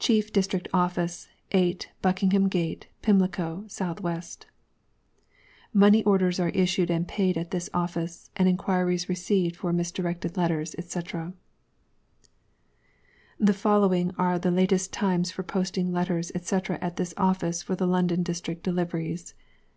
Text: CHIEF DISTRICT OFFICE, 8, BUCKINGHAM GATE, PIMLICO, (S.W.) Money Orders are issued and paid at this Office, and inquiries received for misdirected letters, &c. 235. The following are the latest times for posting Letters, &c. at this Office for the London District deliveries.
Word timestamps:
CHIEF 0.00 0.32
DISTRICT 0.32 0.66
OFFICE, 0.74 1.28
8, 1.52 1.90
BUCKINGHAM 2.02 2.48
GATE, 2.48 2.88
PIMLICO, 3.00 3.62
(S.W.) 3.66 4.20
Money 5.72 6.02
Orders 6.02 6.40
are 6.40 6.48
issued 6.48 6.90
and 6.90 7.06
paid 7.06 7.38
at 7.38 7.52
this 7.52 7.70
Office, 7.72 8.28
and 8.34 8.48
inquiries 8.48 9.08
received 9.08 9.54
for 9.54 9.72
misdirected 9.72 10.36
letters, 10.36 10.72
&c. 10.76 11.00
235. 11.00 11.32
The 13.38 13.54
following 13.54 14.10
are 14.18 14.36
the 14.40 14.50
latest 14.50 14.92
times 14.92 15.30
for 15.30 15.44
posting 15.44 15.92
Letters, 15.92 16.26
&c. 16.42 16.56
at 16.80 16.96
this 16.96 17.14
Office 17.16 17.62
for 17.62 17.76
the 17.76 17.86
London 17.86 18.24
District 18.24 18.64
deliveries. 18.64 19.32